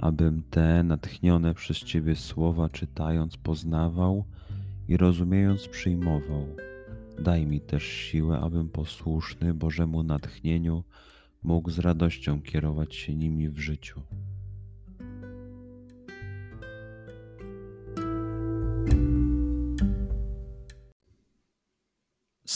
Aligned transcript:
abym 0.00 0.42
te 0.50 0.82
natchnione 0.82 1.54
przez 1.54 1.78
Ciebie 1.78 2.16
słowa 2.16 2.68
czytając 2.68 3.36
poznawał 3.36 4.24
i 4.88 4.96
rozumiejąc 4.96 5.68
przyjmował. 5.68 6.46
Daj 7.18 7.46
mi 7.46 7.60
też 7.60 7.82
siłę, 7.82 8.40
abym 8.40 8.68
posłuszny 8.68 9.54
Bożemu 9.54 10.02
natchnieniu 10.02 10.84
mógł 11.42 11.70
z 11.70 11.78
radością 11.78 12.42
kierować 12.42 12.94
się 12.94 13.14
nimi 13.14 13.48
w 13.48 13.58
życiu. 13.58 14.00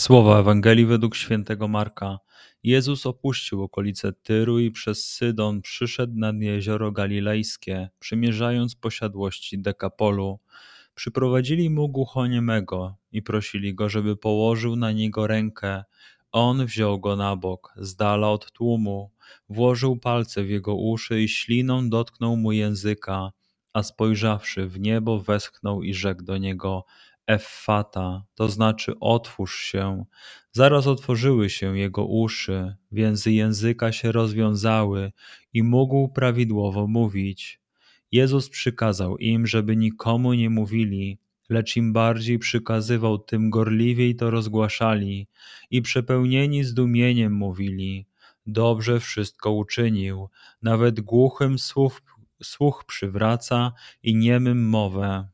Słowa 0.04 0.40
Ewangelii 0.40 0.86
według 0.86 1.16
świętego 1.16 1.68
Marka. 1.68 2.18
Jezus 2.62 3.06
opuścił 3.06 3.62
okolice 3.62 4.12
Tyru 4.12 4.58
i 4.58 4.70
przez 4.70 5.06
Sydon 5.06 5.62
przyszedł 5.62 6.12
nad 6.16 6.36
jezioro 6.36 6.92
galilejskie, 6.92 7.88
przymierzając 7.98 8.76
posiadłości 8.76 9.58
Dekapolu. 9.58 10.38
Przyprowadzili 10.94 11.70
mu 11.70 11.88
głuchoniemego 11.88 12.96
i 13.12 13.22
prosili 13.22 13.74
go, 13.74 13.88
żeby 13.88 14.16
położył 14.16 14.76
na 14.76 14.92
niego 14.92 15.26
rękę. 15.26 15.84
On 16.32 16.66
wziął 16.66 17.00
go 17.00 17.16
na 17.16 17.36
bok, 17.36 17.74
z 17.76 17.96
dala 17.96 18.30
od 18.30 18.52
tłumu, 18.52 19.10
włożył 19.48 19.96
palce 19.96 20.42
w 20.42 20.50
jego 20.50 20.74
uszy 20.74 21.22
i 21.22 21.28
śliną 21.28 21.88
dotknął 21.88 22.36
mu 22.36 22.52
języka, 22.52 23.32
a 23.72 23.82
spojrzawszy 23.82 24.66
w 24.68 24.80
niebo, 24.80 25.20
westchnął 25.20 25.82
i 25.82 25.94
rzekł 25.94 26.22
do 26.22 26.38
niego: 26.38 26.84
Effata, 27.26 28.24
to 28.34 28.48
znaczy 28.48 28.92
otwórz 29.00 29.56
się. 29.56 30.04
Zaraz 30.52 30.86
otworzyły 30.86 31.50
się 31.50 31.78
jego 31.78 32.06
uszy, 32.06 32.76
więzy 32.92 33.32
języka 33.32 33.92
się 33.92 34.12
rozwiązały 34.12 35.12
i 35.52 35.62
mógł 35.62 36.08
prawidłowo 36.08 36.86
mówić. 36.86 37.60
Jezus 38.12 38.48
przykazał 38.48 39.16
im, 39.16 39.46
żeby 39.46 39.76
nikomu 39.76 40.34
nie 40.34 40.50
mówili, 40.50 41.18
lecz 41.48 41.76
im 41.76 41.92
bardziej 41.92 42.38
przykazywał, 42.38 43.18
tym 43.18 43.50
gorliwiej 43.50 44.16
to 44.16 44.30
rozgłaszali 44.30 45.28
i 45.70 45.82
przepełnieni 45.82 46.64
zdumieniem 46.64 47.32
mówili: 47.32 48.06
Dobrze 48.46 49.00
wszystko 49.00 49.52
uczynił, 49.52 50.28
nawet 50.62 51.00
głuchym 51.00 51.58
słuch, 51.58 52.00
słuch 52.42 52.84
przywraca 52.86 53.72
i 54.02 54.16
niemym 54.16 54.68
mowę. 54.68 55.33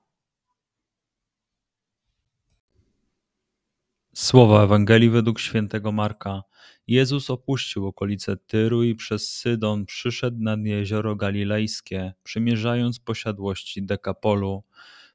Słowa 4.21 4.63
Ewangelii 4.63 5.09
według 5.09 5.39
świętego 5.39 5.91
Marka. 5.91 6.43
Jezus 6.87 7.29
opuścił 7.29 7.87
okolice 7.87 8.37
Tyru 8.37 8.83
i 8.83 8.95
przez 8.95 9.29
Sydon 9.29 9.85
przyszedł 9.85 10.37
nad 10.39 10.59
jezioro 10.59 11.15
galilejskie, 11.15 12.13
przymierzając 12.23 12.99
posiadłości 12.99 13.83
Dekapolu. 13.83 14.63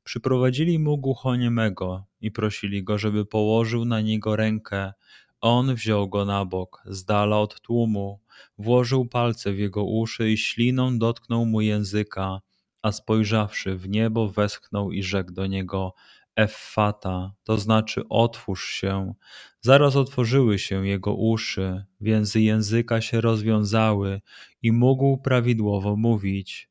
Przyprowadzili 0.05 0.79
mu 0.79 0.99
głuchoniemego 0.99 2.05
i 2.21 2.31
prosili 2.31 2.85
go, 2.85 2.99
żeby 2.99 3.27
położył 3.27 3.85
na 3.85 4.01
niego 4.01 4.37
rękę. 4.37 4.93
On 5.41 5.75
wziął 5.75 6.09
go 6.09 6.25
na 6.25 6.45
bok, 6.45 6.83
z 6.87 7.05
dala 7.05 7.39
od 7.39 7.61
tłumu, 7.61 8.21
włożył 8.59 9.07
palce 9.09 9.53
w 9.53 9.59
jego 9.59 9.85
uszy 9.85 10.31
i 10.31 10.39
śliną 10.39 10.99
dotknął 10.99 11.47
mu 11.47 11.61
języka, 11.61 12.41
a 12.83 12.93
spojrzawszy 12.93 13.77
w 13.77 13.89
niebo, 13.89 14.29
westchnął 14.29 14.93
i 14.93 15.03
rzekł 15.03 15.33
do 15.33 15.47
niego: 15.47 15.95
Effata, 16.37 17.35
to 17.45 17.59
znaczy 17.59 18.03
otwórz 18.09 18.69
się. 18.71 19.15
Zaraz 19.61 19.97
otworzyły 19.97 20.59
się 20.59 20.87
jego 20.87 21.15
uszy, 21.15 21.85
więzy 22.01 22.41
języka 22.41 23.01
się 23.01 23.21
rozwiązały 23.21 24.21
i 24.63 24.73
mógł 24.73 25.19
prawidłowo 25.19 25.97
mówić. 25.97 26.69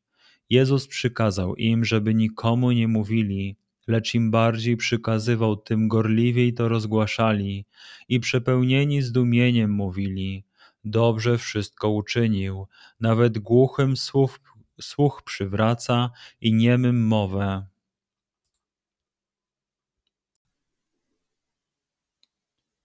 Jezus 0.49 0.87
przykazał 0.87 1.55
im, 1.55 1.85
żeby 1.85 2.13
nikomu 2.13 2.71
nie 2.71 2.87
mówili, 2.87 3.57
lecz 3.87 4.15
im 4.15 4.31
bardziej 4.31 4.77
przykazywał, 4.77 5.55
tym 5.55 5.87
gorliwiej 5.87 6.53
to 6.53 6.69
rozgłaszali 6.69 7.65
i 8.09 8.19
przepełnieni 8.19 9.01
zdumieniem 9.01 9.71
mówili: 9.71 10.45
Dobrze 10.83 11.37
wszystko 11.37 11.89
uczynił, 11.89 12.67
nawet 12.99 13.39
głuchym 13.39 13.97
słuch, 13.97 14.39
słuch 14.81 15.21
przywraca 15.25 16.11
i 16.41 16.53
niemym 16.53 17.07
mowę. 17.07 17.67